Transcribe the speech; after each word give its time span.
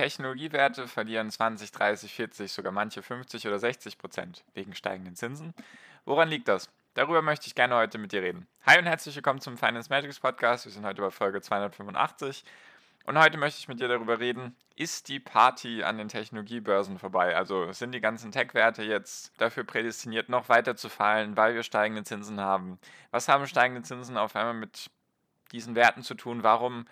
Technologiewerte 0.00 0.88
verlieren 0.88 1.30
20, 1.30 1.72
30, 1.72 2.14
40, 2.14 2.50
sogar 2.50 2.72
manche 2.72 3.02
50 3.02 3.46
oder 3.46 3.58
60 3.58 3.98
Prozent 3.98 4.44
wegen 4.54 4.74
steigenden 4.74 5.14
Zinsen. 5.14 5.52
Woran 6.06 6.30
liegt 6.30 6.48
das? 6.48 6.70
Darüber 6.94 7.20
möchte 7.20 7.48
ich 7.48 7.54
gerne 7.54 7.76
heute 7.76 7.98
mit 7.98 8.12
dir 8.12 8.22
reden. 8.22 8.46
Hi 8.64 8.78
und 8.78 8.86
herzlich 8.86 9.14
willkommen 9.14 9.42
zum 9.42 9.58
Finance 9.58 9.90
Magics 9.90 10.18
Podcast. 10.18 10.64
Wir 10.64 10.72
sind 10.72 10.86
heute 10.86 11.02
bei 11.02 11.10
Folge 11.10 11.42
285 11.42 12.44
und 13.04 13.18
heute 13.18 13.36
möchte 13.36 13.58
ich 13.58 13.68
mit 13.68 13.78
dir 13.78 13.88
darüber 13.88 14.20
reden, 14.20 14.56
ist 14.74 15.08
die 15.08 15.20
Party 15.20 15.82
an 15.82 15.98
den 15.98 16.08
Technologiebörsen 16.08 16.98
vorbei? 16.98 17.36
Also 17.36 17.70
sind 17.74 17.92
die 17.92 18.00
ganzen 18.00 18.32
Tech-Werte 18.32 18.82
jetzt 18.82 19.34
dafür 19.36 19.64
prädestiniert, 19.64 20.30
noch 20.30 20.48
weiter 20.48 20.76
zu 20.76 20.88
fallen, 20.88 21.36
weil 21.36 21.54
wir 21.54 21.62
steigende 21.62 22.04
Zinsen 22.04 22.40
haben? 22.40 22.78
Was 23.10 23.28
haben 23.28 23.46
steigende 23.46 23.82
Zinsen 23.82 24.16
auf 24.16 24.34
einmal 24.34 24.54
mit 24.54 24.90
diesen 25.52 25.74
Werten 25.74 26.02
zu 26.02 26.14
tun? 26.14 26.42
Warum 26.42 26.86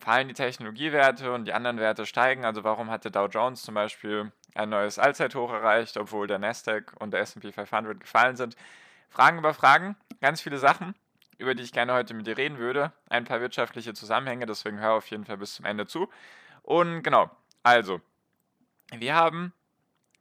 fallen 0.00 0.28
die 0.28 0.34
Technologiewerte 0.34 1.32
und 1.32 1.44
die 1.44 1.52
anderen 1.52 1.78
Werte 1.78 2.06
steigen. 2.06 2.44
Also 2.44 2.64
warum 2.64 2.90
hat 2.90 3.04
der 3.04 3.10
Dow 3.10 3.26
Jones 3.26 3.62
zum 3.62 3.74
Beispiel 3.74 4.32
ein 4.54 4.70
neues 4.70 4.98
Allzeithoch 4.98 5.52
erreicht, 5.52 5.96
obwohl 5.96 6.26
der 6.26 6.38
Nasdaq 6.38 6.94
und 6.98 7.12
der 7.12 7.20
S&P 7.20 7.52
500 7.52 8.00
gefallen 8.00 8.36
sind? 8.36 8.56
Fragen 9.10 9.38
über 9.38 9.54
Fragen, 9.54 9.96
ganz 10.20 10.40
viele 10.40 10.58
Sachen, 10.58 10.94
über 11.38 11.54
die 11.54 11.62
ich 11.62 11.72
gerne 11.72 11.92
heute 11.92 12.14
mit 12.14 12.26
dir 12.26 12.38
reden 12.38 12.58
würde. 12.58 12.92
Ein 13.08 13.24
paar 13.24 13.40
wirtschaftliche 13.40 13.92
Zusammenhänge, 13.92 14.46
deswegen 14.46 14.78
hör 14.78 14.92
auf 14.92 15.06
jeden 15.08 15.24
Fall 15.24 15.36
bis 15.36 15.54
zum 15.54 15.66
Ende 15.66 15.86
zu. 15.86 16.08
Und 16.62 17.02
genau, 17.02 17.30
also, 17.62 18.00
wir 18.92 19.14
haben 19.14 19.52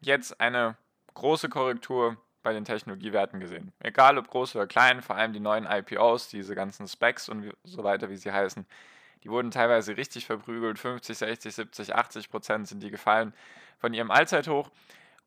jetzt 0.01 0.41
eine 0.41 0.75
große 1.13 1.49
Korrektur 1.49 2.17
bei 2.43 2.53
den 2.53 2.65
Technologiewerten 2.65 3.39
gesehen. 3.39 3.73
Egal 3.79 4.17
ob 4.17 4.29
groß 4.29 4.55
oder 4.55 4.67
klein, 4.67 5.01
vor 5.01 5.15
allem 5.15 5.33
die 5.33 5.39
neuen 5.39 5.65
IPOs, 5.65 6.29
diese 6.29 6.55
ganzen 6.55 6.87
Specs 6.87 7.29
und 7.29 7.53
so 7.63 7.83
weiter, 7.83 8.09
wie 8.09 8.17
sie 8.17 8.31
heißen, 8.31 8.65
die 9.23 9.29
wurden 9.29 9.51
teilweise 9.51 9.97
richtig 9.97 10.25
verprügelt. 10.25 10.79
50, 10.79 11.17
60, 11.17 11.55
70, 11.55 11.95
80 11.95 12.29
Prozent 12.29 12.67
sind 12.67 12.81
die 12.81 12.91
gefallen 12.91 13.33
von 13.79 13.93
ihrem 13.93 14.11
Allzeithoch. 14.11 14.71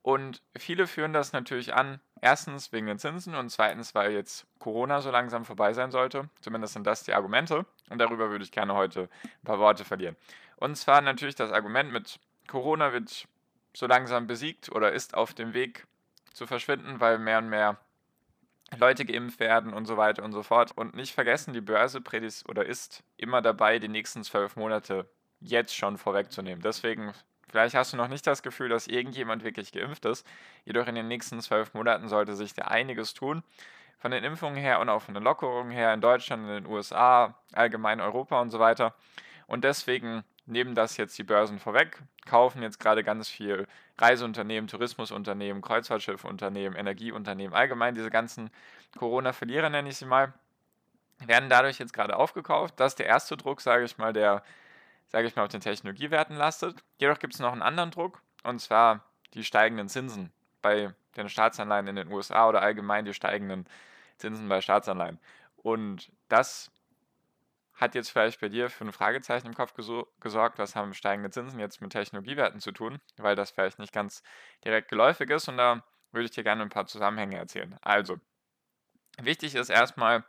Und 0.02 0.42
viele 0.56 0.86
führen 0.86 1.12
das 1.12 1.32
natürlich 1.32 1.74
an, 1.74 2.00
erstens 2.20 2.72
wegen 2.72 2.86
den 2.86 2.98
Zinsen 2.98 3.34
und 3.34 3.50
zweitens, 3.50 3.94
weil 3.94 4.12
jetzt 4.12 4.46
Corona 4.58 5.00
so 5.00 5.10
langsam 5.10 5.44
vorbei 5.44 5.72
sein 5.74 5.92
sollte. 5.92 6.28
Zumindest 6.40 6.72
sind 6.72 6.86
das 6.86 7.04
die 7.04 7.14
Argumente. 7.14 7.66
Und 7.88 7.98
darüber 7.98 8.30
würde 8.30 8.44
ich 8.44 8.50
gerne 8.50 8.74
heute 8.74 9.08
ein 9.22 9.44
paar 9.44 9.58
Worte 9.58 9.84
verlieren. 9.84 10.16
Und 10.56 10.76
zwar 10.76 11.00
natürlich 11.02 11.36
das 11.36 11.52
Argument 11.52 11.92
mit 11.92 12.18
Corona 12.48 12.92
wird 12.92 13.28
so 13.74 13.86
langsam 13.86 14.26
besiegt 14.26 14.70
oder 14.70 14.92
ist 14.92 15.14
auf 15.14 15.34
dem 15.34 15.54
Weg 15.54 15.86
zu 16.32 16.46
verschwinden, 16.46 17.00
weil 17.00 17.18
mehr 17.18 17.38
und 17.38 17.48
mehr 17.48 17.78
Leute 18.78 19.04
geimpft 19.04 19.40
werden 19.40 19.72
und 19.72 19.86
so 19.86 19.96
weiter 19.96 20.22
und 20.22 20.32
so 20.32 20.42
fort. 20.42 20.72
Und 20.76 20.94
nicht 20.94 21.14
vergessen, 21.14 21.52
die 21.52 21.60
Börse 21.60 22.00
prädis 22.00 22.44
oder 22.48 22.64
ist 22.64 23.02
immer 23.16 23.42
dabei, 23.42 23.78
die 23.78 23.88
nächsten 23.88 24.24
zwölf 24.24 24.56
Monate 24.56 25.08
jetzt 25.40 25.74
schon 25.74 25.98
vorwegzunehmen. 25.98 26.62
Deswegen, 26.62 27.12
vielleicht 27.48 27.74
hast 27.74 27.92
du 27.92 27.96
noch 27.96 28.08
nicht 28.08 28.26
das 28.26 28.42
Gefühl, 28.42 28.68
dass 28.68 28.86
irgendjemand 28.86 29.44
wirklich 29.44 29.72
geimpft 29.72 30.04
ist. 30.04 30.26
Jedoch 30.64 30.86
in 30.86 30.94
den 30.94 31.08
nächsten 31.08 31.40
zwölf 31.40 31.74
Monaten 31.74 32.08
sollte 32.08 32.34
sich 32.34 32.54
da 32.54 32.62
einiges 32.62 33.14
tun. 33.14 33.42
Von 33.98 34.10
den 34.10 34.24
Impfungen 34.24 34.56
her 34.56 34.80
und 34.80 34.88
auch 34.88 35.02
von 35.02 35.14
den 35.14 35.22
Lockerungen 35.22 35.70
her 35.70 35.94
in 35.94 36.00
Deutschland, 36.00 36.42
in 36.42 36.64
den 36.64 36.66
USA, 36.66 37.38
allgemein 37.52 38.00
Europa 38.00 38.40
und 38.40 38.50
so 38.50 38.58
weiter. 38.58 38.94
Und 39.46 39.64
deswegen 39.64 40.24
nehmen 40.52 40.74
das 40.74 40.96
jetzt 40.96 41.18
die 41.18 41.24
Börsen 41.24 41.58
vorweg, 41.58 42.02
kaufen 42.26 42.62
jetzt 42.62 42.78
gerade 42.78 43.02
ganz 43.02 43.28
viel 43.28 43.66
Reiseunternehmen, 43.98 44.68
Tourismusunternehmen, 44.68 45.62
Kreuzfahrtschiffunternehmen, 45.62 46.78
Energieunternehmen, 46.78 47.54
allgemein 47.54 47.94
diese 47.94 48.10
ganzen 48.10 48.50
Corona-Verlierer 48.96 49.70
nenne 49.70 49.88
ich 49.88 49.96
sie 49.96 50.06
mal, 50.06 50.32
werden 51.26 51.48
dadurch 51.48 51.78
jetzt 51.78 51.92
gerade 51.92 52.16
aufgekauft. 52.16 52.74
Das 52.78 52.92
ist 52.92 52.98
der 52.98 53.06
erste 53.06 53.36
Druck, 53.36 53.60
sage 53.60 53.84
ich 53.84 53.98
mal, 53.98 54.12
der, 54.12 54.42
sage 55.08 55.26
ich 55.26 55.36
mal, 55.36 55.42
auf 55.44 55.48
den 55.48 55.60
Technologiewerten 55.60 56.36
lastet. 56.36 56.82
Jedoch 56.98 57.18
gibt 57.18 57.34
es 57.34 57.40
noch 57.40 57.52
einen 57.52 57.62
anderen 57.62 57.90
Druck, 57.90 58.20
und 58.42 58.60
zwar 58.60 59.04
die 59.34 59.44
steigenden 59.44 59.88
Zinsen 59.88 60.32
bei 60.60 60.94
den 61.16 61.28
Staatsanleihen 61.28 61.88
in 61.88 61.96
den 61.96 62.12
USA 62.12 62.48
oder 62.48 62.62
allgemein 62.62 63.04
die 63.04 63.14
steigenden 63.14 63.66
Zinsen 64.18 64.48
bei 64.48 64.60
Staatsanleihen. 64.60 65.18
Und 65.56 66.10
das 66.28 66.70
hat 67.74 67.94
jetzt 67.94 68.10
vielleicht 68.10 68.40
bei 68.40 68.48
dir 68.48 68.70
für 68.70 68.84
ein 68.84 68.92
Fragezeichen 68.92 69.48
im 69.48 69.54
Kopf 69.54 69.74
gesorgt, 69.74 70.58
was 70.58 70.76
haben 70.76 70.94
steigende 70.94 71.30
Zinsen 71.30 71.58
jetzt 71.58 71.80
mit 71.80 71.90
Technologiewerten 71.90 72.60
zu 72.60 72.72
tun, 72.72 73.00
weil 73.16 73.34
das 73.34 73.50
vielleicht 73.50 73.78
nicht 73.78 73.92
ganz 73.92 74.22
direkt 74.64 74.88
geläufig 74.88 75.30
ist 75.30 75.48
und 75.48 75.56
da 75.56 75.84
würde 76.12 76.26
ich 76.26 76.30
dir 76.30 76.44
gerne 76.44 76.62
ein 76.62 76.68
paar 76.68 76.86
Zusammenhänge 76.86 77.38
erzählen. 77.38 77.76
Also, 77.80 78.18
wichtig 79.18 79.54
ist 79.54 79.70
erstmal 79.70 80.24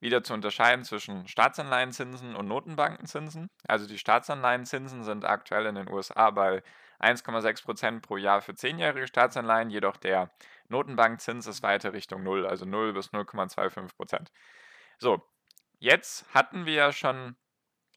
wieder 0.00 0.22
zu 0.22 0.32
unterscheiden 0.32 0.84
zwischen 0.84 1.28
Staatsanleihenzinsen 1.28 2.34
und 2.34 2.48
Notenbankenzinsen. 2.48 3.50
Also 3.68 3.86
die 3.86 3.98
Staatsanleihenzinsen 3.98 5.04
sind 5.04 5.24
aktuell 5.24 5.66
in 5.66 5.74
den 5.74 5.90
USA 5.90 6.30
bei 6.30 6.62
1,6% 7.00 8.00
pro 8.00 8.16
Jahr 8.16 8.40
für 8.40 8.52
10-jährige 8.52 9.06
Staatsanleihen, 9.06 9.70
jedoch 9.70 9.96
der 9.96 10.30
Notenbankzins 10.68 11.46
ist 11.46 11.62
weiter 11.62 11.92
Richtung 11.92 12.22
0, 12.22 12.46
also 12.46 12.64
0 12.64 12.94
bis 12.94 13.10
0,25%. 13.12 14.28
So, 14.98 15.22
Jetzt 15.80 16.26
hatten 16.34 16.66
wir 16.66 16.74
ja 16.74 16.92
schon 16.92 17.36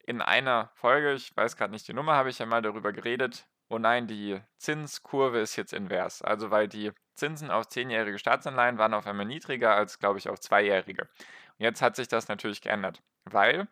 in 0.05 0.21
einer 0.21 0.71
Folge, 0.73 1.13
ich 1.13 1.35
weiß 1.35 1.57
gerade 1.57 1.73
nicht 1.73 1.85
die 1.85 1.94
Nummer, 1.94 2.16
habe 2.16 2.29
ich 2.29 2.39
ja 2.39 2.45
mal 2.45 2.61
darüber 2.61 2.94
geredet. 2.94 3.45
Oh 3.67 3.77
nein, 3.77 4.07
die 4.07 4.41
Zinskurve 4.57 5.39
ist 5.39 5.57
jetzt 5.57 5.73
invers. 5.73 6.22
Also 6.22 6.49
weil 6.49 6.69
die 6.69 6.93
Zinsen 7.16 7.51
auf 7.51 7.67
zehnjährige 7.67 8.17
Staatsanleihen 8.17 8.77
waren 8.77 8.93
auf 8.93 9.05
einmal 9.05 9.25
niedriger 9.25 9.75
als, 9.75 9.99
glaube 9.99 10.17
ich, 10.17 10.29
auf 10.29 10.39
zweijährige. 10.39 11.03
Und 11.03 11.59
jetzt 11.59 11.81
hat 11.81 11.97
sich 11.97 12.07
das 12.07 12.29
natürlich 12.29 12.61
geändert, 12.61 13.01
weil 13.25 13.67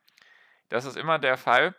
das 0.68 0.84
ist 0.84 0.98
immer 0.98 1.18
der 1.18 1.38
Fall. 1.38 1.74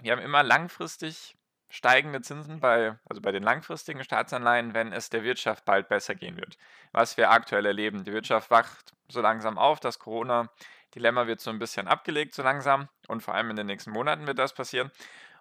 Wir 0.00 0.12
haben 0.12 0.22
immer 0.22 0.44
langfristig 0.44 1.36
steigende 1.70 2.20
Zinsen 2.20 2.60
bei, 2.60 2.98
also 3.08 3.20
bei 3.20 3.32
den 3.32 3.42
langfristigen 3.42 4.04
Staatsanleihen, 4.04 4.74
wenn 4.74 4.92
es 4.92 5.10
der 5.10 5.24
Wirtschaft 5.24 5.64
bald 5.64 5.88
besser 5.88 6.14
gehen 6.14 6.36
wird. 6.36 6.56
Was 6.92 7.16
wir 7.16 7.30
aktuell 7.32 7.66
erleben. 7.66 8.04
Die 8.04 8.12
Wirtschaft 8.12 8.50
wacht 8.50 8.92
so 9.08 9.20
langsam 9.20 9.58
auf, 9.58 9.80
dass 9.80 9.98
Corona 9.98 10.50
Dilemma 10.94 11.26
wird 11.26 11.40
so 11.40 11.50
ein 11.50 11.58
bisschen 11.58 11.88
abgelegt 11.88 12.34
so 12.34 12.42
langsam 12.42 12.88
und 13.08 13.22
vor 13.22 13.34
allem 13.34 13.50
in 13.50 13.56
den 13.56 13.66
nächsten 13.66 13.90
Monaten 13.90 14.26
wird 14.26 14.38
das 14.38 14.52
passieren. 14.54 14.90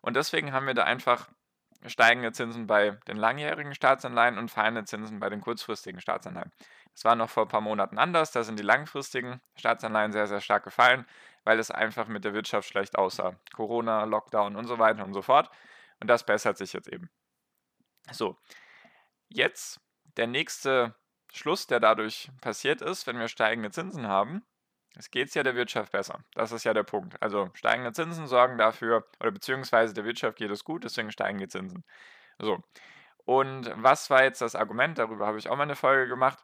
Und 0.02 0.16
deswegen 0.16 0.54
haben 0.54 0.68
wir 0.68 0.74
da 0.74 0.84
einfach 0.84 1.30
steigende 1.86 2.32
Zinsen 2.32 2.68
bei 2.68 2.92
den 3.08 3.18
langjährigen 3.18 3.74
Staatsanleihen 3.74 4.38
und 4.38 4.50
fallende 4.50 4.86
Zinsen 4.86 5.20
bei 5.20 5.30
den 5.30 5.42
kurzfristigen 5.42 6.00
Staatsanleihen. 6.00 6.52
Das 6.94 7.06
war 7.06 7.16
noch 7.16 7.30
vor 7.30 7.46
ein 7.46 7.50
paar 7.50 7.62
Monaten 7.62 7.98
anders. 7.98 8.32
Da 8.32 8.44
sind 8.44 8.60
die 8.60 8.64
langfristigen 8.64 9.42
Staatsanleihen 9.56 10.12
sehr, 10.12 10.28
sehr 10.28 10.42
stark 10.42 10.64
gefallen, 10.64 11.06
weil 11.44 11.60
es 11.60 11.72
einfach 11.72 12.08
mit 12.08 12.24
der 12.24 12.34
Wirtschaft 12.34 12.68
schlecht 12.68 12.98
aussah. 12.98 13.36
Corona, 13.54 14.04
Lockdown 14.04 14.56
und 14.56 14.68
so 14.68 14.78
weiter 14.78 15.04
und 15.04 15.14
so 15.14 15.22
fort. 15.22 15.50
Und 16.00 16.08
das 16.08 16.26
bessert 16.26 16.58
sich 16.58 16.74
jetzt 16.74 16.90
eben. 16.90 17.10
So, 18.12 18.38
jetzt 19.30 19.80
der 20.18 20.28
nächste 20.28 20.96
Schluss, 21.32 21.68
der 21.68 21.80
dadurch 21.80 22.30
passiert 22.42 22.82
ist, 22.82 23.08
wenn 23.08 23.20
wir 23.20 23.28
steigende 23.28 23.72
Zinsen 23.72 24.08
haben, 24.08 24.44
es 24.96 25.10
geht 25.10 25.34
ja 25.36 25.44
der 25.44 25.56
Wirtschaft 25.56 25.92
besser. 25.92 26.24
Das 26.34 26.52
ist 26.52 26.64
ja 26.64 26.74
der 26.74 26.84
Punkt. 26.84 27.22
Also 27.22 27.50
steigende 27.54 27.94
Zinsen 27.94 28.28
sorgen 28.28 28.58
dafür, 28.58 29.08
oder 29.20 29.32
beziehungsweise 29.32 29.94
der 29.94 30.06
Wirtschaft 30.06 30.38
geht 30.38 30.52
es 30.52 30.64
gut, 30.64 30.84
deswegen 30.84 31.12
steigen 31.12 31.38
die 31.38 31.48
Zinsen. 31.48 31.84
So. 32.40 32.62
Und 33.26 33.72
was 33.76 34.10
war 34.10 34.24
jetzt 34.24 34.42
das 34.42 34.56
Argument? 34.56 34.98
Darüber 34.98 35.28
habe 35.28 35.38
ich 35.38 35.50
auch 35.50 35.56
mal 35.56 35.64
eine 35.64 35.76
Folge 35.76 36.08
gemacht. 36.08 36.40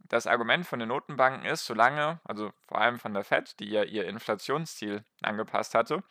Das 0.00 0.26
Argument 0.26 0.66
von 0.66 0.78
den 0.78 0.88
Notenbanken 0.88 1.44
ist, 1.46 1.66
solange, 1.66 2.20
also 2.24 2.52
vor 2.66 2.80
allem 2.80 2.98
von 2.98 3.14
der 3.14 3.24
Fed, 3.24 3.58
die 3.60 3.70
ja 3.70 3.84
ihr 3.84 4.06
Inflationsziel 4.06 5.04
angepasst 5.22 5.74
hatte, 5.74 6.02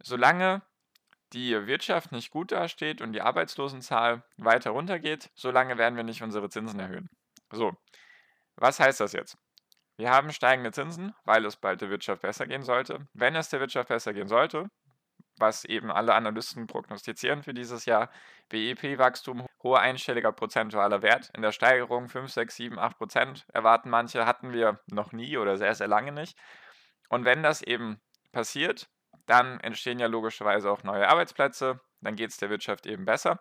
solange 0.00 0.62
die 1.32 1.66
Wirtschaft 1.66 2.12
nicht 2.12 2.30
gut 2.30 2.52
dasteht 2.52 3.00
und 3.00 3.12
die 3.12 3.20
Arbeitslosenzahl 3.20 4.22
weiter 4.36 4.70
runtergeht, 4.70 5.30
solange 5.34 5.78
werden 5.78 5.96
wir 5.96 6.04
nicht 6.04 6.22
unsere 6.22 6.48
Zinsen 6.48 6.80
erhöhen. 6.80 7.10
So, 7.50 7.76
was 8.56 8.80
heißt 8.80 9.00
das 9.00 9.12
jetzt? 9.12 9.38
Wir 9.98 10.10
haben 10.10 10.32
steigende 10.32 10.70
Zinsen, 10.70 11.12
weil 11.24 11.44
es 11.44 11.56
bald 11.56 11.80
der 11.80 11.90
Wirtschaft 11.90 12.22
besser 12.22 12.46
gehen 12.46 12.62
sollte. 12.62 13.08
Wenn 13.14 13.34
es 13.34 13.48
der 13.48 13.58
Wirtschaft 13.58 13.88
besser 13.88 14.14
gehen 14.14 14.28
sollte, 14.28 14.70
was 15.38 15.64
eben 15.64 15.90
alle 15.90 16.14
Analysten 16.14 16.68
prognostizieren 16.68 17.42
für 17.42 17.52
dieses 17.52 17.84
Jahr, 17.84 18.08
BIP-Wachstum, 18.48 19.44
hoher 19.62 19.80
einstelliger 19.80 20.30
prozentualer 20.30 21.02
Wert. 21.02 21.30
In 21.34 21.42
der 21.42 21.50
Steigerung 21.50 22.08
5, 22.08 22.30
6, 22.30 22.54
7, 22.54 22.78
8 22.78 22.96
Prozent 22.96 23.46
erwarten 23.52 23.90
manche, 23.90 24.24
hatten 24.24 24.52
wir 24.52 24.80
noch 24.86 25.10
nie 25.10 25.36
oder 25.36 25.56
sehr, 25.56 25.74
sehr 25.74 25.88
lange 25.88 26.12
nicht. 26.12 26.38
Und 27.08 27.24
wenn 27.24 27.42
das 27.42 27.60
eben 27.62 28.00
passiert, 28.30 28.88
dann 29.26 29.58
entstehen 29.60 29.98
ja 29.98 30.06
logischerweise 30.06 30.70
auch 30.70 30.84
neue 30.84 31.08
Arbeitsplätze, 31.08 31.80
dann 32.00 32.14
geht 32.14 32.30
es 32.30 32.36
der 32.36 32.50
Wirtschaft 32.50 32.86
eben 32.86 33.04
besser. 33.04 33.40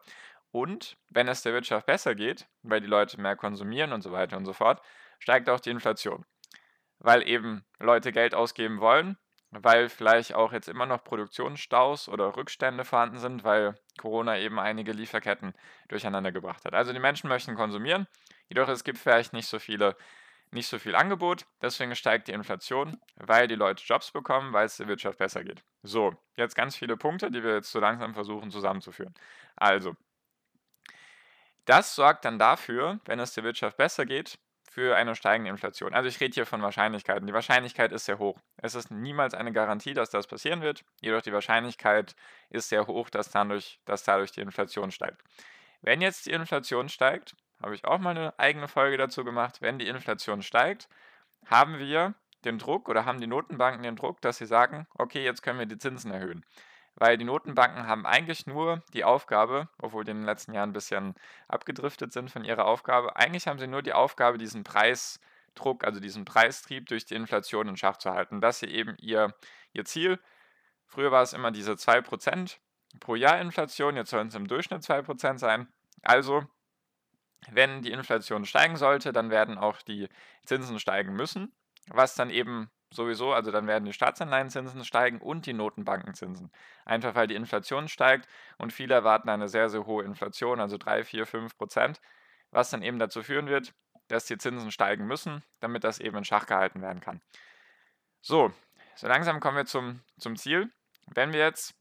Und 0.51 0.97
wenn 1.09 1.27
es 1.27 1.43
der 1.43 1.53
Wirtschaft 1.53 1.85
besser 1.85 2.15
geht, 2.15 2.47
weil 2.63 2.81
die 2.81 2.87
Leute 2.87 3.21
mehr 3.21 3.35
konsumieren 3.35 3.93
und 3.93 4.01
so 4.01 4.11
weiter 4.11 4.37
und 4.37 4.45
so 4.45 4.53
fort, 4.53 4.81
steigt 5.19 5.49
auch 5.49 5.59
die 5.59 5.69
Inflation. 5.69 6.25
Weil 6.99 7.27
eben 7.27 7.63
Leute 7.79 8.11
Geld 8.11 8.33
ausgeben 8.33 8.79
wollen, 8.79 9.17
weil 9.51 9.89
vielleicht 9.89 10.33
auch 10.33 10.51
jetzt 10.51 10.67
immer 10.67 10.85
noch 10.85 11.03
Produktionsstaus 11.03 12.09
oder 12.09 12.35
Rückstände 12.35 12.85
vorhanden 12.85 13.19
sind, 13.19 13.43
weil 13.43 13.75
Corona 13.97 14.37
eben 14.37 14.59
einige 14.59 14.91
Lieferketten 14.91 15.53
durcheinander 15.87 16.31
gebracht 16.31 16.65
hat. 16.65 16.73
Also 16.73 16.93
die 16.93 16.99
Menschen 16.99 17.29
möchten 17.29 17.55
konsumieren, 17.55 18.07
jedoch 18.49 18.67
es 18.67 18.83
gibt 18.83 18.97
vielleicht 18.97 19.33
nicht 19.33 19.47
so 19.47 19.59
viele 19.59 19.95
nicht 20.51 20.67
so 20.67 20.79
viel 20.79 20.95
Angebot, 20.95 21.45
deswegen 21.61 21.95
steigt 21.95 22.27
die 22.27 22.31
Inflation, 22.31 22.97
weil 23.15 23.47
die 23.47 23.55
Leute 23.55 23.83
Jobs 23.83 24.11
bekommen, 24.11 24.53
weil 24.53 24.65
es 24.65 24.77
der 24.77 24.87
Wirtschaft 24.87 25.17
besser 25.17 25.43
geht. 25.43 25.63
So, 25.83 26.15
jetzt 26.35 26.55
ganz 26.55 26.75
viele 26.75 26.97
Punkte, 26.97 27.31
die 27.31 27.43
wir 27.43 27.55
jetzt 27.55 27.71
so 27.71 27.79
langsam 27.79 28.13
versuchen 28.13 28.49
zusammenzuführen. 28.49 29.13
Also, 29.55 29.95
das 31.65 31.95
sorgt 31.95 32.23
dann 32.23 32.39
dafür, 32.39 32.99
wenn 33.05 33.19
es 33.19 33.33
der 33.33 33.43
Wirtschaft 33.43 33.77
besser 33.77 34.05
geht, 34.05 34.39
für 34.77 34.95
eine 34.95 35.15
steigende 35.15 35.49
Inflation. 35.49 35.95
Also 35.95 36.07
ich 36.07 36.19
rede 36.21 36.35
hier 36.35 36.45
von 36.45 36.61
Wahrscheinlichkeiten. 36.61 37.25
Die 37.25 37.33
Wahrscheinlichkeit 37.33 37.91
ist 37.91 38.05
sehr 38.05 38.19
hoch. 38.19 38.37
Es 38.57 38.75
ist 38.75 38.91
niemals 38.91 39.33
eine 39.33 39.51
Garantie, 39.51 39.95
dass 39.95 40.11
das 40.11 40.27
passieren 40.27 40.61
wird, 40.61 40.85
jedoch 41.01 41.23
die 41.23 41.33
Wahrscheinlichkeit 41.33 42.15
ist 42.51 42.69
sehr 42.69 42.85
hoch, 42.85 43.09
dass 43.09 43.31
dadurch, 43.31 43.79
dass 43.85 44.03
dadurch 44.03 44.33
die 44.33 44.41
Inflation 44.41 44.91
steigt. 44.91 45.23
Wenn 45.81 45.99
jetzt 45.99 46.27
die 46.27 46.31
Inflation 46.31 46.89
steigt, 46.89 47.35
habe 47.59 47.73
ich 47.73 47.85
auch 47.85 47.97
mal 47.97 48.11
eine 48.11 48.37
eigene 48.37 48.67
Folge 48.67 48.97
dazu 48.97 49.23
gemacht, 49.23 49.63
wenn 49.63 49.79
die 49.79 49.87
Inflation 49.87 50.43
steigt, 50.43 50.89
haben 51.47 51.79
wir 51.79 52.13
den 52.45 52.59
Druck 52.59 52.87
oder 52.87 53.03
haben 53.03 53.19
die 53.19 53.25
Notenbanken 53.25 53.81
den 53.81 53.95
Druck, 53.95 54.21
dass 54.21 54.37
sie 54.37 54.45
sagen, 54.45 54.85
okay, 54.93 55.23
jetzt 55.23 55.41
können 55.41 55.57
wir 55.57 55.65
die 55.65 55.79
Zinsen 55.79 56.11
erhöhen 56.11 56.45
weil 56.97 57.17
die 57.17 57.25
Notenbanken 57.25 57.87
haben 57.87 58.05
eigentlich 58.05 58.47
nur 58.47 58.81
die 58.93 59.03
Aufgabe, 59.03 59.69
obwohl 59.79 60.03
die 60.03 60.11
in 60.11 60.17
den 60.17 60.25
letzten 60.25 60.53
Jahren 60.53 60.71
ein 60.71 60.73
bisschen 60.73 61.13
abgedriftet 61.47 62.11
sind 62.11 62.31
von 62.31 62.43
ihrer 62.43 62.65
Aufgabe, 62.65 63.15
eigentlich 63.15 63.47
haben 63.47 63.59
sie 63.59 63.67
nur 63.67 63.83
die 63.83 63.93
Aufgabe, 63.93 64.39
diesen 64.39 64.63
Preisdruck, 64.63 65.83
also 65.83 65.99
diesen 65.99 66.25
Preistrieb 66.25 66.87
durch 66.87 67.05
die 67.05 67.13
Inflation 67.13 67.67
in 67.67 67.77
Schach 67.77 67.97
zu 67.97 68.11
halten. 68.11 68.41
Das 68.41 68.59
hier 68.59 68.69
eben 68.69 68.95
ihr, 68.99 69.35
ihr 69.73 69.85
Ziel. 69.85 70.19
Früher 70.87 71.11
war 71.11 71.21
es 71.21 71.33
immer 71.33 71.51
diese 71.51 71.73
2% 71.73 72.57
pro 72.99 73.15
Jahr 73.15 73.39
Inflation, 73.39 73.95
jetzt 73.95 74.09
sollen 74.09 74.29
es 74.29 74.35
im 74.35 74.47
Durchschnitt 74.47 74.81
2% 74.81 75.37
sein. 75.37 75.67
Also, 76.01 76.45
wenn 77.51 77.83
die 77.83 77.91
Inflation 77.91 78.45
steigen 78.45 78.75
sollte, 78.75 79.11
dann 79.11 79.29
werden 79.29 79.59
auch 79.59 79.83
die 79.83 80.09
Zinsen 80.45 80.79
steigen 80.79 81.13
müssen, 81.13 81.53
was 81.89 82.15
dann 82.15 82.31
eben 82.31 82.71
sowieso, 82.89 83.33
also 83.33 83.51
dann 83.51 83.67
werden 83.67 83.85
die 83.85 83.93
Staatsanleihenzinsen 83.93 84.83
steigen 84.85 85.19
und 85.19 85.45
die 85.45 85.53
Notenbankenzinsen. 85.53 86.51
Einfach 86.85 87.15
weil 87.15 87.27
die 87.27 87.35
Inflation 87.35 87.87
steigt 87.87 88.27
und 88.57 88.73
viele 88.73 88.93
erwarten 88.93 89.29
eine 89.29 89.47
sehr, 89.49 89.69
sehr 89.69 89.85
hohe 89.85 90.03
Inflation, 90.03 90.59
also 90.59 90.77
3, 90.77 91.03
4, 91.03 91.25
5 91.25 91.57
Prozent, 91.57 92.01
was 92.51 92.69
dann 92.69 92.81
eben 92.81 92.99
dazu 92.99 93.23
führen 93.23 93.47
wird, 93.47 93.73
dass 94.07 94.25
die 94.25 94.37
Zinsen 94.37 94.71
steigen 94.71 95.05
müssen, 95.05 95.43
damit 95.59 95.83
das 95.83 95.99
eben 95.99 96.17
in 96.17 96.23
Schach 96.23 96.45
gehalten 96.45 96.81
werden 96.81 97.01
kann. 97.01 97.21
So, 98.21 98.53
so 98.95 99.07
langsam 99.07 99.39
kommen 99.39 99.57
wir 99.57 99.65
zum, 99.65 100.01
zum 100.17 100.37
Ziel. 100.37 100.71
Wenn 101.07 101.33
wir 101.33 101.39
jetzt 101.39 101.75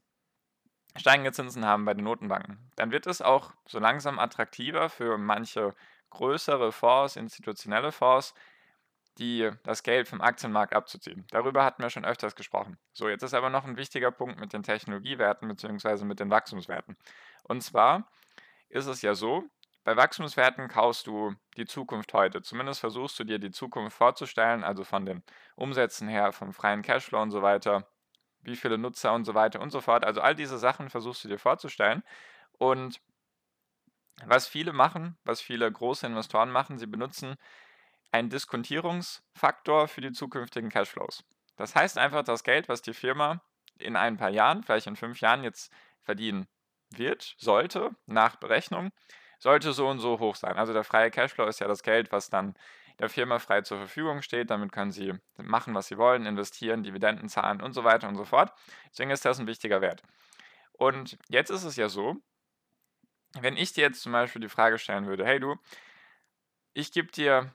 steigende 0.95 1.31
Zinsen 1.31 1.65
haben 1.65 1.85
bei 1.85 1.93
den 1.93 2.03
Notenbanken, 2.03 2.71
dann 2.75 2.91
wird 2.91 3.07
es 3.07 3.21
auch 3.21 3.53
so 3.65 3.79
langsam 3.79 4.19
attraktiver 4.19 4.89
für 4.89 5.17
manche 5.17 5.73
größere 6.09 6.71
Fonds, 6.71 7.15
institutionelle 7.15 7.91
Fonds, 7.91 8.33
die, 9.17 9.49
das 9.63 9.83
Geld 9.83 10.07
vom 10.07 10.21
Aktienmarkt 10.21 10.73
abzuziehen. 10.73 11.25
Darüber 11.31 11.63
hatten 11.63 11.81
wir 11.81 11.89
schon 11.89 12.05
öfters 12.05 12.35
gesprochen. 12.35 12.77
So, 12.93 13.09
jetzt 13.09 13.23
ist 13.23 13.33
aber 13.33 13.49
noch 13.49 13.65
ein 13.65 13.77
wichtiger 13.77 14.11
Punkt 14.11 14.39
mit 14.39 14.53
den 14.53 14.63
Technologiewerten 14.63 15.47
bzw. 15.47 16.05
mit 16.05 16.19
den 16.19 16.29
Wachstumswerten. 16.29 16.97
Und 17.43 17.61
zwar 17.61 18.09
ist 18.69 18.85
es 18.85 19.01
ja 19.01 19.15
so, 19.15 19.43
bei 19.83 19.95
Wachstumswerten 19.95 20.67
kaufst 20.67 21.07
du 21.07 21.33
die 21.55 21.65
Zukunft 21.65 22.13
heute. 22.13 22.41
Zumindest 22.41 22.81
versuchst 22.81 23.17
du 23.19 23.23
dir 23.23 23.39
die 23.39 23.51
Zukunft 23.51 23.95
vorzustellen, 23.95 24.63
also 24.63 24.83
von 24.83 25.05
den 25.05 25.23
Umsätzen 25.55 26.09
her, 26.09 26.33
vom 26.33 26.53
freien 26.53 26.81
Cashflow 26.81 27.21
und 27.21 27.31
so 27.31 27.41
weiter, 27.41 27.87
wie 28.41 28.57
viele 28.57 28.77
Nutzer 28.77 29.13
und 29.13 29.23
so 29.23 29.33
weiter 29.33 29.61
und 29.61 29.71
so 29.71 29.81
fort. 29.81 30.03
Also 30.03 30.21
all 30.21 30.35
diese 30.35 30.57
Sachen 30.57 30.89
versuchst 30.89 31.23
du 31.23 31.29
dir 31.29 31.39
vorzustellen. 31.39 32.03
Und 32.57 32.99
was 34.25 34.47
viele 34.47 34.73
machen, 34.73 35.17
was 35.23 35.41
viele 35.41 35.71
große 35.71 36.05
Investoren 36.05 36.51
machen, 36.51 36.77
sie 36.77 36.87
benutzen 36.87 37.37
ein 38.11 38.29
Diskontierungsfaktor 38.29 39.87
für 39.87 40.01
die 40.01 40.11
zukünftigen 40.11 40.69
Cashflows. 40.69 41.23
Das 41.55 41.75
heißt 41.75 41.97
einfach, 41.97 42.23
das 42.23 42.43
Geld, 42.43 42.69
was 42.69 42.81
die 42.81 42.93
Firma 42.93 43.41
in 43.79 43.95
ein 43.95 44.17
paar 44.17 44.29
Jahren, 44.29 44.63
vielleicht 44.63 44.87
in 44.87 44.95
fünf 44.95 45.19
Jahren 45.21 45.43
jetzt 45.43 45.71
verdienen 46.01 46.47
wird, 46.89 47.35
sollte, 47.37 47.91
nach 48.05 48.37
Berechnung, 48.37 48.91
sollte 49.39 49.73
so 49.73 49.87
und 49.87 49.99
so 49.99 50.19
hoch 50.19 50.35
sein. 50.35 50.57
Also 50.57 50.73
der 50.73 50.83
freie 50.83 51.11
Cashflow 51.11 51.45
ist 51.47 51.59
ja 51.59 51.67
das 51.67 51.83
Geld, 51.83 52.11
was 52.11 52.29
dann 52.29 52.55
der 52.99 53.09
Firma 53.09 53.39
frei 53.39 53.61
zur 53.61 53.77
Verfügung 53.77 54.21
steht. 54.21 54.49
Damit 54.49 54.71
können 54.71 54.91
sie 54.91 55.13
machen, 55.37 55.73
was 55.73 55.87
sie 55.87 55.97
wollen, 55.97 56.25
investieren, 56.25 56.83
Dividenden 56.83 57.29
zahlen 57.29 57.61
und 57.61 57.73
so 57.73 57.83
weiter 57.83 58.07
und 58.07 58.15
so 58.15 58.25
fort. 58.25 58.51
Deswegen 58.89 59.11
ist 59.11 59.25
das 59.25 59.39
ein 59.39 59.47
wichtiger 59.47 59.81
Wert. 59.81 60.01
Und 60.73 61.17
jetzt 61.29 61.49
ist 61.49 61.63
es 61.63 61.75
ja 61.75 61.89
so, 61.89 62.15
wenn 63.39 63.57
ich 63.57 63.73
dir 63.73 63.81
jetzt 63.81 64.01
zum 64.01 64.11
Beispiel 64.11 64.41
die 64.41 64.49
Frage 64.49 64.77
stellen 64.77 65.05
würde, 65.05 65.25
hey 65.25 65.39
du, 65.39 65.55
ich 66.73 66.91
gebe 66.91 67.11
dir 67.11 67.53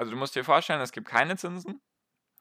also 0.00 0.12
du 0.12 0.16
musst 0.16 0.34
dir 0.34 0.44
vorstellen, 0.44 0.80
es 0.80 0.92
gibt 0.92 1.06
keine 1.06 1.36
Zinsen. 1.36 1.78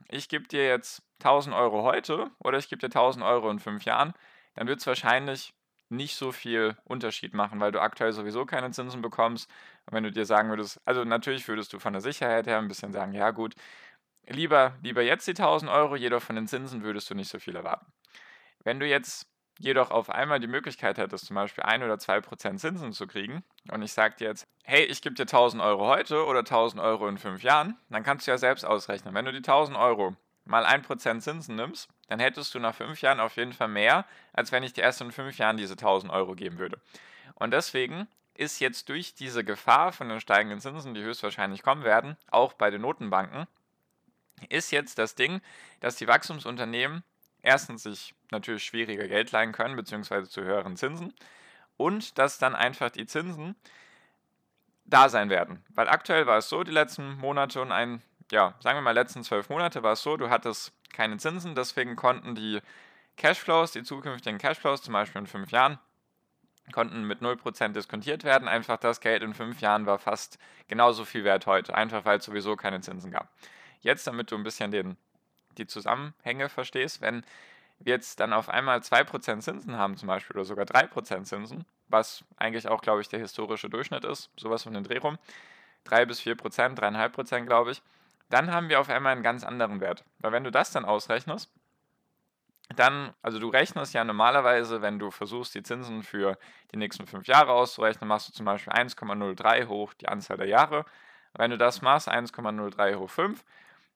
Ich 0.07 0.29
gebe 0.29 0.47
dir 0.47 0.65
jetzt 0.65 1.03
1000 1.19 1.53
Euro 1.53 1.83
heute 1.83 2.31
oder 2.39 2.57
ich 2.57 2.69
gebe 2.69 2.79
dir 2.79 2.85
1000 2.85 3.23
Euro 3.25 3.51
in 3.51 3.59
fünf 3.59 3.83
Jahren, 3.83 4.13
dann 4.55 4.67
wird 4.69 4.79
es 4.79 4.87
wahrscheinlich 4.87 5.53
nicht 5.89 6.15
so 6.15 6.31
viel 6.31 6.77
Unterschied 6.85 7.33
machen, 7.33 7.59
weil 7.59 7.73
du 7.73 7.81
aktuell 7.81 8.13
sowieso 8.13 8.45
keine 8.45 8.71
Zinsen 8.71 9.01
bekommst. 9.01 9.49
Und 9.85 9.93
wenn 9.93 10.05
du 10.05 10.11
dir 10.11 10.23
sagen 10.23 10.47
würdest, 10.47 10.79
also 10.85 11.03
natürlich 11.03 11.49
würdest 11.49 11.73
du 11.73 11.79
von 11.79 11.91
der 11.91 12.01
Sicherheit 12.01 12.47
her 12.47 12.59
ein 12.59 12.69
bisschen 12.69 12.93
sagen, 12.93 13.11
ja 13.11 13.31
gut, 13.31 13.55
lieber, 14.25 14.77
lieber 14.81 15.01
jetzt 15.01 15.27
die 15.27 15.31
1000 15.31 15.69
Euro, 15.69 15.97
jedoch 15.97 16.21
von 16.21 16.37
den 16.37 16.47
Zinsen 16.47 16.83
würdest 16.83 17.09
du 17.09 17.13
nicht 17.13 17.29
so 17.29 17.39
viel 17.39 17.57
erwarten. 17.57 17.91
Wenn 18.63 18.79
du 18.79 18.87
jetzt 18.87 19.27
jedoch 19.59 19.91
auf 19.91 20.09
einmal 20.09 20.39
die 20.39 20.47
Möglichkeit 20.47 20.97
hättest, 20.97 21.27
zum 21.27 21.35
Beispiel 21.35 21.63
1 21.63 21.83
oder 21.83 21.99
2 21.99 22.21
Prozent 22.21 22.59
Zinsen 22.59 22.93
zu 22.93 23.05
kriegen, 23.05 23.43
und 23.71 23.81
ich 23.81 23.93
sage 23.93 24.15
dir 24.15 24.29
jetzt, 24.29 24.47
hey, 24.63 24.83
ich 24.85 25.01
gebe 25.01 25.15
dir 25.15 25.23
1000 25.23 25.61
Euro 25.61 25.85
heute 25.85 26.25
oder 26.25 26.39
1000 26.39 26.81
Euro 26.81 27.07
in 27.07 27.17
5 27.17 27.43
Jahren, 27.43 27.77
dann 27.89 28.03
kannst 28.03 28.25
du 28.25 28.31
ja 28.31 28.37
selbst 28.37 28.63
ausrechnen. 28.65 29.13
Wenn 29.13 29.25
du 29.25 29.31
die 29.31 29.37
1000 29.37 29.77
Euro 29.77 30.15
mal 30.45 30.65
1% 30.65 31.19
Zinsen 31.19 31.55
nimmst, 31.55 31.89
dann 32.07 32.19
hättest 32.19 32.55
du 32.55 32.59
nach 32.59 32.73
5 32.73 33.01
Jahren 33.01 33.19
auf 33.19 33.35
jeden 33.35 33.53
Fall 33.53 33.67
mehr, 33.67 34.05
als 34.33 34.51
wenn 34.51 34.63
ich 34.63 34.73
dir 34.73 34.81
erst 34.81 35.01
in 35.01 35.11
5 35.11 35.37
Jahren 35.37 35.57
diese 35.57 35.73
1000 35.73 36.11
Euro 36.11 36.33
geben 36.33 36.57
würde. 36.57 36.81
Und 37.35 37.51
deswegen 37.51 38.07
ist 38.33 38.59
jetzt 38.59 38.87
durch 38.87 39.13
diese 39.13 39.43
Gefahr 39.43 39.91
von 39.91 40.07
den 40.07 40.21
steigenden 40.21 40.61
Zinsen, 40.61 40.93
die 40.93 41.03
höchstwahrscheinlich 41.03 41.61
kommen 41.61 41.83
werden, 41.83 42.17
auch 42.31 42.53
bei 42.53 42.71
den 42.71 42.81
Notenbanken, 42.81 43.47
ist 44.47 44.71
jetzt 44.71 44.97
das 44.97 45.15
Ding, 45.15 45.41
dass 45.81 45.97
die 45.97 46.07
Wachstumsunternehmen 46.07 47.03
erstens 47.41 47.83
sich 47.83 48.15
natürlich 48.31 48.63
schwieriger 48.63 49.07
Geld 49.07 49.31
leihen 49.31 49.51
können, 49.51 49.75
beziehungsweise 49.75 50.29
zu 50.29 50.41
höheren 50.41 50.77
Zinsen. 50.77 51.13
Und 51.77 52.17
dass 52.17 52.37
dann 52.37 52.55
einfach 52.55 52.89
die 52.89 53.05
Zinsen 53.05 53.55
da 54.85 55.09
sein 55.09 55.29
werden. 55.29 55.63
Weil 55.69 55.87
aktuell 55.87 56.25
war 56.27 56.37
es 56.37 56.49
so, 56.49 56.63
die 56.63 56.71
letzten 56.71 57.17
Monate 57.17 57.61
und 57.61 57.71
ein, 57.71 58.01
ja, 58.31 58.55
sagen 58.59 58.77
wir 58.77 58.81
mal, 58.81 58.91
letzten 58.91 59.23
zwölf 59.23 59.49
Monate 59.49 59.83
war 59.83 59.93
es 59.93 60.01
so, 60.01 60.17
du 60.17 60.29
hattest 60.29 60.73
keine 60.91 61.17
Zinsen, 61.17 61.55
deswegen 61.55 61.95
konnten 61.95 62.35
die 62.35 62.59
Cashflows, 63.17 63.71
die 63.71 63.83
zukünftigen 63.83 64.39
Cashflows, 64.39 64.81
zum 64.81 64.93
Beispiel 64.93 65.21
in 65.21 65.27
fünf 65.27 65.51
Jahren, 65.51 65.79
konnten 66.71 67.03
mit 67.03 67.21
0% 67.21 67.69
diskontiert 67.69 68.23
werden. 68.23 68.47
Einfach 68.47 68.77
das 68.77 69.01
Geld 69.01 69.23
in 69.23 69.33
fünf 69.33 69.61
Jahren 69.61 69.85
war 69.85 69.99
fast 69.99 70.37
genauso 70.67 71.05
viel 71.05 71.23
wert 71.23 71.45
heute, 71.45 71.73
einfach 71.75 72.05
weil 72.05 72.19
es 72.19 72.25
sowieso 72.25 72.55
keine 72.55 72.81
Zinsen 72.81 73.11
gab. 73.11 73.29
Jetzt, 73.81 74.07
damit 74.07 74.31
du 74.31 74.35
ein 74.35 74.43
bisschen 74.43 74.71
den 74.71 74.97
die 75.57 75.67
Zusammenhänge 75.67 76.49
verstehst, 76.49 77.01
wenn 77.01 77.23
wir 77.79 77.93
jetzt 77.93 78.19
dann 78.19 78.33
auf 78.33 78.49
einmal 78.49 78.79
2% 78.79 79.39
Zinsen 79.39 79.77
haben 79.77 79.97
zum 79.97 80.07
Beispiel 80.07 80.35
oder 80.35 80.45
sogar 80.45 80.65
3% 80.65 81.23
Zinsen, 81.23 81.65
was 81.87 82.23
eigentlich 82.37 82.67
auch, 82.67 82.81
glaube 82.81 83.01
ich, 83.01 83.07
der 83.07 83.19
historische 83.19 83.69
Durchschnitt 83.69 84.05
ist, 84.05 84.29
sowas 84.37 84.63
von 84.63 84.73
den 84.73 84.83
Dreh 84.83 84.97
rum, 84.97 85.17
3 85.85 86.05
bis 86.05 86.19
4%, 86.21 86.35
3,5% 86.75 87.45
glaube 87.45 87.71
ich, 87.71 87.81
dann 88.29 88.51
haben 88.51 88.69
wir 88.69 88.79
auf 88.79 88.89
einmal 88.89 89.13
einen 89.13 89.23
ganz 89.23 89.43
anderen 89.43 89.79
Wert. 89.79 90.03
Weil 90.19 90.31
wenn 90.31 90.43
du 90.43 90.51
das 90.51 90.71
dann 90.71 90.85
ausrechnest, 90.85 91.49
dann, 92.75 93.13
also 93.23 93.39
du 93.39 93.49
rechnest 93.49 93.93
ja 93.93 94.03
normalerweise, 94.03 94.81
wenn 94.81 94.99
du 94.99 95.09
versuchst, 95.09 95.55
die 95.55 95.63
Zinsen 95.63 96.03
für 96.03 96.37
die 96.71 96.77
nächsten 96.77 97.07
fünf 97.07 97.25
Jahre 97.27 97.53
auszurechnen, 97.53 98.07
machst 98.07 98.29
du 98.29 98.33
zum 98.33 98.45
Beispiel 98.45 98.73
1,03 98.73 99.67
hoch 99.67 99.93
die 99.95 100.07
Anzahl 100.07 100.37
der 100.37 100.47
Jahre. 100.47 100.85
Wenn 101.33 101.49
du 101.49 101.57
das 101.57 101.81
machst, 101.81 102.09
1,03 102.09 102.95
hoch 102.97 103.09
5, 103.09 103.43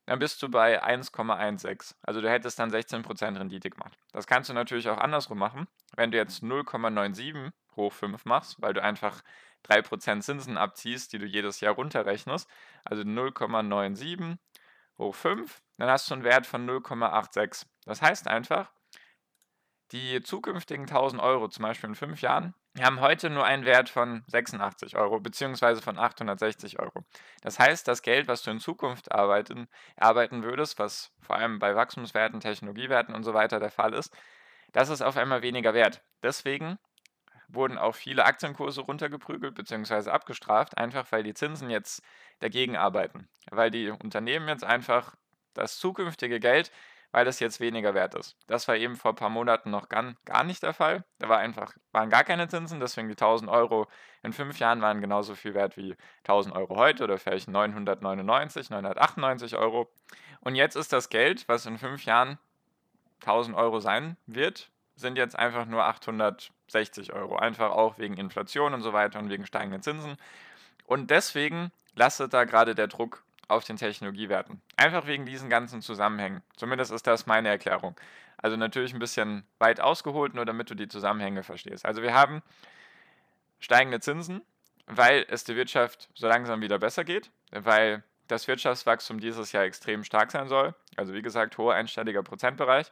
dann 0.05 0.19
bist 0.19 0.41
du 0.41 0.50
bei 0.50 0.83
1,16. 0.83 1.95
Also 2.01 2.22
du 2.22 2.29
hättest 2.29 2.60
dann 2.60 2.72
16% 2.72 3.39
Rendite 3.39 3.69
gemacht. 3.69 3.98
Das 4.12 4.27
kannst 4.27 4.50
du 4.50 4.53
natürlich 4.53 4.89
auch 4.89 4.98
andersrum 4.98 5.39
machen. 5.39 5.67
Wenn 5.95 6.12
du 6.12 6.17
jetzt 6.17 6.43
0,97 6.43 7.51
hoch 7.75 7.93
5 7.93 8.25
machst, 8.25 8.62
weil 8.62 8.74
du 8.74 8.81
einfach 8.81 9.22
3% 9.65 10.22
Zinsen 10.22 10.57
abziehst, 10.57 11.13
die 11.13 11.19
du 11.19 11.25
jedes 11.25 11.62
Jahr 11.62 11.75
runterrechnest, 11.75 12.50
also 12.83 13.03
0,97 13.03 14.38
hoch 14.98 15.15
5, 15.15 15.62
dann 15.77 15.89
hast 15.89 16.10
du 16.10 16.15
einen 16.15 16.24
Wert 16.24 16.45
von 16.45 16.69
0,86. 16.69 17.65
Das 17.86 18.01
heißt 18.01 18.27
einfach, 18.27 18.72
die 19.91 20.22
zukünftigen 20.22 20.86
1000 20.86 21.22
Euro, 21.22 21.48
zum 21.48 21.63
Beispiel 21.63 21.89
in 21.89 21.95
fünf 21.95 22.22
Jahren, 22.22 22.53
haben 22.82 23.01
heute 23.01 23.30
nur 23.30 23.46
einen 23.46 23.65
Wert 23.65 23.89
von 23.89 24.24
86 24.27 24.96
Euro 24.96 25.20
beziehungsweise 25.20 25.82
von 25.82 26.00
860 26.00 26.80
Euro. 26.80 27.03
Das 27.42 27.60
heißt, 27.60 27.88
das 27.88 28.01
Geld, 28.01 28.27
was 28.27 28.42
du 28.42 28.51
in 28.51 28.60
Zukunft 28.60 29.12
arbeiten, 29.12 29.68
arbeiten 29.96 30.44
würdest, 30.44 30.80
was 30.80 31.12
vor 31.22 31.36
allem 31.36 31.60
bei 31.60 31.75
Wachstumswerten, 31.75 32.39
Technologiewerten 32.39 33.13
und 33.13 33.24
so 33.24 33.34
weiter 33.34 33.60
der 33.60 33.70
Fall 33.70 33.94
ist, 33.94 34.12
das 34.72 34.89
ist 34.89 35.03
auf 35.03 35.18
einmal 35.18 35.44
weniger 35.44 35.75
wert. 35.75 36.01
Deswegen 36.24 36.80
wurden 37.48 37.77
auch 37.77 37.94
viele 37.94 38.25
Aktienkurse 38.25 38.82
runtergeprügelt 38.82 39.53
bzw. 39.53 40.10
abgestraft, 40.10 40.77
einfach 40.77 41.12
weil 41.12 41.22
die 41.22 41.36
Zinsen 41.36 41.70
jetzt 41.70 42.01
dagegen 42.39 42.75
arbeiten. 42.75 43.30
Weil 43.51 43.70
die 43.70 43.89
Unternehmen 43.89 44.48
jetzt 44.48 44.63
einfach 44.63 45.15
das 45.53 45.77
zukünftige 45.77 46.39
Geld, 46.39 46.72
weil 47.13 47.25
das 47.25 47.39
jetzt 47.39 47.60
weniger 47.60 47.93
wert 47.93 48.15
ist. 48.15 48.36
Das 48.48 48.67
war 48.67 48.75
eben 48.75 48.96
vor 48.96 49.12
ein 49.12 49.15
paar 49.15 49.29
Monaten 49.29 49.70
noch 49.70 49.88
gar, 49.88 50.15
gar 50.25 50.43
nicht 50.43 50.63
der 50.63 50.74
Fall. 50.74 51.05
Da 51.20 51.29
war 51.29 51.38
einfach, 51.38 51.74
waren 51.91 52.10
gar 52.10 52.24
keine 52.24 52.48
Zinsen, 52.48 52.79
deswegen 52.79 53.08
die 53.08 53.13
1000 53.13 53.50
Euro 53.50 53.88
in 54.24 54.34
fünf 54.34 54.58
Jahren 54.58 54.82
waren 54.82 55.00
genauso 55.00 55.36
viel 55.36 55.53
wert 55.53 55.77
wie 55.77 55.96
1000 56.24 56.55
Euro 56.55 56.75
heute 56.75 57.03
oder 57.03 57.20
vielleicht 57.20 57.48
999, 57.48 58.72
998 58.72 59.55
Euro. 59.55 59.89
Und 60.41 60.55
jetzt 60.55 60.75
ist 60.75 60.91
das 60.91 61.10
Geld, 61.10 61.48
was 61.48 61.67
in 61.67 61.77
fünf 61.77 62.03
Jahren 62.03 62.39
1000 63.22 63.55
Euro 63.55 63.79
sein 63.79 64.17
wird, 64.25 64.72
sind 64.96 65.15
jetzt 65.15 65.38
einfach 65.38 65.67
nur 65.67 65.84
860 65.84 67.13
Euro. 67.13 67.36
Einfach 67.36 67.70
auch 67.70 68.00
wegen 68.00 68.17
Inflation 68.17 68.74
und 68.74 68.82
so 68.82 68.91
weiter 68.91 69.20
und 69.20 69.29
wegen 69.29 69.46
steigenden 69.46 69.84
Zinsen. 69.84 70.17
Und 70.88 71.12
deswegen 71.12 71.72
lastet 71.93 72.34
da 72.34 72.43
gerade 72.46 72.74
der 72.74 72.88
Druck 72.88 73.23
auf 73.47 73.63
den 73.63 73.77
Technologiewerten. 73.77 74.62
Einfach 74.77 75.07
wegen 75.07 75.25
diesen 75.25 75.50
ganzen 75.50 75.81
Zusammenhängen. 75.81 76.41
Zumindest 76.55 76.91
ist 76.91 77.07
das 77.07 77.25
meine 77.25 77.50
Erklärung. 77.50 77.95
Also 78.38 78.57
natürlich 78.57 78.93
ein 78.93 79.00
bisschen 79.00 79.45
weit 79.59 79.79
ausgeholt, 79.79 80.33
nur 80.33 80.45
damit 80.45 80.69
du 80.69 80.75
die 80.75 80.88
Zusammenhänge 80.88 81.43
verstehst. 81.43 81.85
Also 81.85 82.01
wir 82.01 82.13
haben 82.13 82.41
steigende 83.59 84.00
Zinsen, 84.00 84.41
weil 84.88 85.25
es 85.29 85.43
der 85.43 85.55
Wirtschaft 85.55 86.09
so 86.13 86.27
langsam 86.27 86.62
wieder 86.62 86.79
besser 86.79 87.03
geht, 87.03 87.31
weil 87.51 88.03
das 88.27 88.47
Wirtschaftswachstum 88.47 89.19
dieses 89.19 89.51
Jahr 89.51 89.63
extrem 89.63 90.03
stark 90.03 90.31
sein 90.31 90.47
soll. 90.47 90.75
Also 90.95 91.13
wie 91.13 91.21
gesagt, 91.21 91.57
hoher 91.57 91.75
einstelliger 91.75 92.23
Prozentbereich. 92.23 92.91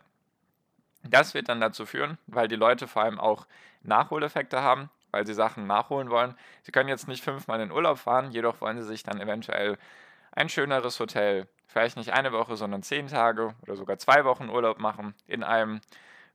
Das 1.03 1.33
wird 1.33 1.49
dann 1.49 1.59
dazu 1.59 1.85
führen, 1.85 2.17
weil 2.27 2.47
die 2.47 2.55
Leute 2.55 2.87
vor 2.87 3.03
allem 3.03 3.19
auch 3.19 3.47
Nachholeffekte 3.81 4.61
haben, 4.61 4.89
weil 5.09 5.25
sie 5.25 5.33
Sachen 5.33 5.67
nachholen 5.67 6.09
wollen. 6.09 6.35
Sie 6.61 6.71
können 6.71 6.89
jetzt 6.89 7.07
nicht 7.07 7.23
fünfmal 7.23 7.59
in 7.59 7.71
Urlaub 7.71 7.97
fahren, 7.97 8.31
jedoch 8.31 8.61
wollen 8.61 8.77
sie 8.77 8.87
sich 8.87 9.03
dann 9.03 9.19
eventuell 9.19 9.77
ein 10.31 10.49
schöneres 10.49 10.99
Hotel, 10.99 11.47
vielleicht 11.67 11.97
nicht 11.97 12.13
eine 12.13 12.31
Woche, 12.31 12.55
sondern 12.55 12.83
zehn 12.83 13.07
Tage 13.07 13.53
oder 13.61 13.75
sogar 13.75 13.97
zwei 13.97 14.25
Wochen 14.25 14.49
Urlaub 14.49 14.79
machen 14.79 15.15
in 15.27 15.43
einem 15.43 15.81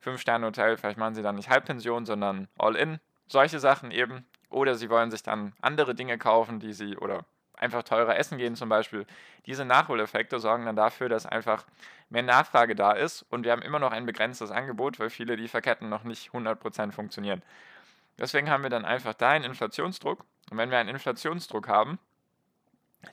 Fünf-Sterne-Hotel. 0.00 0.76
Vielleicht 0.76 0.99
machen 0.99 1.15
sie 1.15 1.23
dann 1.23 1.37
nicht 1.37 1.49
Halbpension, 1.49 2.07
sondern 2.07 2.49
All-In. 2.59 3.00
Solche 3.26 3.59
Sachen 3.59 3.91
eben. 3.91 4.26
Oder 4.50 4.76
sie 4.76 4.91
wollen 4.91 5.11
sich 5.11 5.23
dann 5.23 5.55
andere 5.61 5.95
Dinge 5.95 6.19
kaufen, 6.19 6.61
die 6.61 6.73
sie 6.73 6.97
oder 6.97 7.25
einfach 7.57 7.83
teurer 7.83 8.17
essen 8.17 8.38
gehen 8.38 8.55
zum 8.55 8.69
Beispiel. 8.69 9.07
Diese 9.47 9.65
Nachholeffekte 9.65 10.38
sorgen 10.38 10.67
dann 10.67 10.76
dafür, 10.76 11.09
dass 11.09 11.26
einfach 11.26 11.65
mehr 12.11 12.23
Nachfrage 12.23 12.75
da 12.75 12.93
ist 12.93 13.23
und 13.31 13.45
wir 13.45 13.53
haben 13.53 13.62
immer 13.62 13.79
noch 13.79 13.93
ein 13.93 14.07
begrenztes 14.07 14.50
Angebot, 14.50 15.00
weil 15.00 15.11
viele 15.11 15.35
Lieferketten 15.35 15.88
noch 15.88 16.05
nicht 16.05 16.31
100% 16.31 16.93
funktionieren. 16.93 17.43
Deswegen 18.19 18.50
haben 18.50 18.62
wir 18.62 18.71
dann 18.71 18.85
einfach 18.85 19.15
da 19.15 19.31
einen 19.31 19.45
Inflationsdruck 19.45 20.25
und 20.50 20.59
wenn 20.59 20.71
wir 20.71 20.79
einen 20.79 20.91
Inflationsdruck 20.91 21.69
haben, 21.69 21.99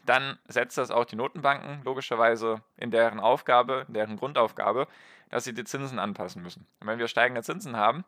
dann 0.05 0.38
setzt 0.47 0.77
das 0.77 0.91
auch 0.91 1.05
die 1.05 1.15
Notenbanken 1.15 1.81
logischerweise 1.83 2.62
in 2.77 2.91
deren 2.91 3.19
Aufgabe, 3.19 3.85
in 3.88 3.93
deren 3.93 4.17
Grundaufgabe, 4.17 4.88
dass 5.29 5.43
sie 5.43 5.53
die 5.53 5.63
Zinsen 5.63 6.00
anpassen 6.00 6.41
müssen. 6.41 6.67
Und 6.79 6.88
wenn 6.88 7.00
wir 7.00 7.07
steigende 7.07 7.43
Zinsen 7.43 7.75
haben, 7.75 8.03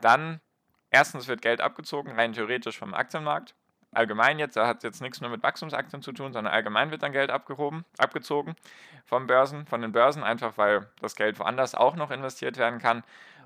dann 0.00 0.40
erstens 0.90 1.28
wird 1.28 1.42
Geld 1.42 1.60
abgezogen, 1.60 2.12
rein 2.12 2.32
theoretisch 2.32 2.78
vom 2.78 2.94
Aktienmarkt 2.94 3.54
allgemein 3.92 4.38
jetzt, 4.38 4.56
da 4.56 4.66
hat 4.66 4.82
jetzt 4.82 5.00
nichts 5.00 5.20
nur 5.20 5.30
mit 5.30 5.42
Wachstumsaktien 5.42 6.02
zu 6.02 6.12
tun, 6.12 6.32
sondern 6.32 6.52
allgemein 6.52 6.90
wird 6.90 7.02
dann 7.02 7.12
Geld 7.12 7.30
abgehoben, 7.30 7.84
abgezogen 7.96 8.54
vom 9.04 9.26
Börsen, 9.26 9.66
von 9.66 9.80
den 9.80 9.92
Börsen, 9.92 10.22
einfach 10.22 10.58
weil 10.58 10.88
das 11.00 11.16
Geld 11.16 11.38
woanders 11.38 11.74
auch 11.74 11.96
noch 11.96 12.10
investiert 12.10 12.56
werden 12.58 12.78
kann. 12.78 13.02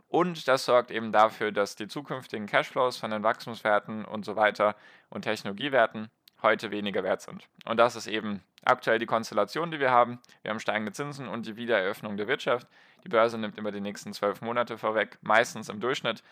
Und 0.09 0.47
das 0.49 0.65
sorgt 0.65 0.91
eben 0.91 1.11
dafür, 1.13 1.53
dass 1.53 1.77
die 1.77 1.89
zukünftigen 1.89 2.47
Cashflows 2.47 2.99
von 2.99 3.11
den 3.11 3.23
Wachstumswerten 3.23 4.05
und 4.05 4.25
so 4.25 4.37
weiter 4.37 4.77
und 5.09 5.23
Technologiewerten 5.23 6.11
heute 6.43 6.71
weniger 6.71 7.03
wert 7.03 7.23
sind. 7.23 7.47
Und 7.65 7.77
das 7.77 7.97
ist 7.97 8.07
eben 8.07 8.43
aktuell 8.65 8.99
die 8.99 9.07
Konstellation, 9.07 9.71
die 9.71 9.81
wir 9.81 9.91
haben. 9.91 10.19
Wir 10.43 10.51
haben 10.51 10.61
steigende 10.61 10.93
Zinsen 10.93 11.29
und 11.29 11.47
die 11.47 11.57
Wiedereröffnung 11.57 12.17
der 12.17 12.29
Wirtschaft. 12.29 12.67
Die 13.05 13.09
Börse 13.09 13.39
nimmt 13.39 13.59
immer 13.59 13.73
die 13.73 13.81
nächsten 13.81 14.13
zwölf 14.13 14.41
Monate 14.41 14.79
vorweg, 14.79 15.19
meistens 15.23 15.69
im 15.69 15.81
Durchschnitt. 15.81 16.23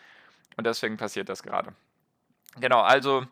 Und 0.57 0.67
deswegen 0.67 0.97
passiert 0.97 1.29
das 1.29 1.43
gerade. 1.43 1.73
Genau, 2.59 2.81
also 2.81 3.25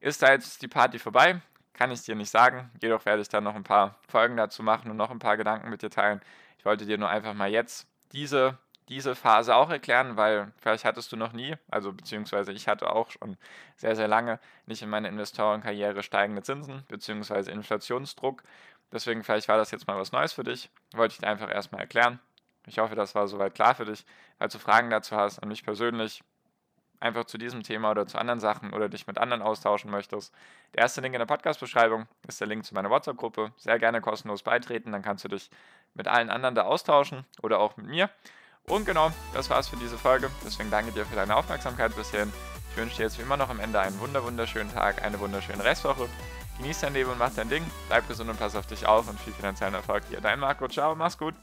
ist 0.00 0.22
da 0.22 0.32
jetzt 0.32 0.62
die 0.62 0.68
Party 0.68 0.98
vorbei? 0.98 1.40
Kann 1.74 1.90
ich 1.90 2.02
dir 2.02 2.14
nicht 2.14 2.30
sagen. 2.30 2.70
Jedoch 2.80 3.04
werde 3.04 3.22
ich 3.22 3.28
dann 3.28 3.44
noch 3.44 3.54
ein 3.54 3.64
paar 3.64 3.96
Folgen 4.08 4.36
dazu 4.36 4.62
machen 4.62 4.90
und 4.90 4.96
noch 4.96 5.10
ein 5.10 5.18
paar 5.18 5.36
Gedanken 5.36 5.70
mit 5.70 5.82
dir 5.82 5.90
teilen. 5.90 6.20
Ich 6.58 6.64
wollte 6.64 6.84
dir 6.84 6.98
nur 6.98 7.08
einfach 7.08 7.34
mal 7.34 7.50
jetzt 7.50 7.86
diese, 8.12 8.58
diese 8.90 9.14
Phase 9.14 9.54
auch 9.54 9.70
erklären, 9.70 10.16
weil 10.16 10.52
vielleicht 10.58 10.84
hattest 10.84 11.12
du 11.12 11.16
noch 11.16 11.32
nie, 11.32 11.54
also 11.70 11.92
beziehungsweise 11.92 12.52
ich 12.52 12.66
hatte 12.66 12.92
auch 12.92 13.10
schon 13.10 13.36
sehr, 13.76 13.94
sehr 13.94 14.08
lange 14.08 14.40
nicht 14.66 14.82
in 14.82 14.90
meiner 14.90 15.08
Investorenkarriere 15.08 16.02
steigende 16.02 16.42
Zinsen 16.42 16.84
beziehungsweise 16.88 17.52
Inflationsdruck. 17.52 18.42
Deswegen 18.92 19.22
vielleicht 19.22 19.48
war 19.48 19.56
das 19.56 19.70
jetzt 19.70 19.86
mal 19.86 19.96
was 19.96 20.10
Neues 20.10 20.32
für 20.32 20.42
dich. 20.42 20.70
Wollte 20.92 21.12
ich 21.12 21.18
dir 21.20 21.28
einfach 21.28 21.48
erstmal 21.48 21.80
erklären. 21.80 22.18
Ich 22.66 22.80
hoffe, 22.80 22.96
das 22.96 23.14
war 23.14 23.28
soweit 23.28 23.54
klar 23.54 23.76
für 23.76 23.84
dich. 23.84 24.04
Falls 24.38 24.52
du 24.52 24.58
Fragen 24.58 24.90
dazu 24.90 25.16
hast 25.16 25.38
an 25.38 25.48
mich 25.48 25.64
persönlich, 25.64 26.24
einfach 26.98 27.24
zu 27.24 27.38
diesem 27.38 27.62
Thema 27.62 27.92
oder 27.92 28.06
zu 28.06 28.18
anderen 28.18 28.40
Sachen 28.40 28.74
oder 28.74 28.88
dich 28.88 29.06
mit 29.06 29.18
anderen 29.18 29.40
austauschen 29.40 29.90
möchtest, 29.90 30.34
der 30.74 30.82
erste 30.82 31.00
Link 31.00 31.14
in 31.14 31.20
der 31.20 31.26
Podcast-Beschreibung 31.26 32.08
ist 32.26 32.40
der 32.40 32.48
Link 32.48 32.64
zu 32.64 32.74
meiner 32.74 32.90
WhatsApp-Gruppe. 32.90 33.52
Sehr 33.56 33.78
gerne 33.78 34.00
kostenlos 34.00 34.42
beitreten, 34.42 34.90
dann 34.90 35.02
kannst 35.02 35.24
du 35.24 35.28
dich 35.28 35.48
mit 35.94 36.08
allen 36.08 36.28
anderen 36.28 36.56
da 36.56 36.62
austauschen 36.62 37.24
oder 37.40 37.60
auch 37.60 37.76
mit 37.76 37.86
mir. 37.86 38.10
Und 38.68 38.84
genau, 38.84 39.10
das 39.34 39.50
war's 39.50 39.68
für 39.68 39.76
diese 39.76 39.98
Folge. 39.98 40.30
Deswegen 40.44 40.70
danke 40.70 40.92
dir 40.92 41.04
für 41.04 41.16
deine 41.16 41.36
Aufmerksamkeit 41.36 41.94
bis 41.96 42.10
hierhin. 42.10 42.32
Ich 42.70 42.76
wünsche 42.76 42.96
dir 42.96 43.02
jetzt 43.04 43.18
wie 43.18 43.22
immer 43.22 43.36
noch 43.36 43.48
am 43.48 43.58
Ende 43.58 43.80
einen 43.80 43.98
wunderschönen 43.98 44.72
Tag, 44.72 45.02
eine 45.02 45.18
wunderschöne 45.18 45.64
Restwoche. 45.64 46.08
Genieß 46.58 46.80
dein 46.80 46.92
Leben 46.92 47.10
und 47.10 47.18
mach 47.18 47.34
dein 47.34 47.48
Ding. 47.48 47.64
Bleib 47.88 48.06
gesund 48.06 48.30
und 48.30 48.38
pass 48.38 48.54
auf 48.54 48.66
dich 48.66 48.86
auf 48.86 49.08
und 49.08 49.18
viel 49.18 49.32
finanziellen 49.32 49.74
Erfolg 49.74 50.08
dir. 50.08 50.20
Dein 50.20 50.38
Marco. 50.38 50.68
Ciao, 50.68 50.94
mach's 50.94 51.18
gut. 51.18 51.34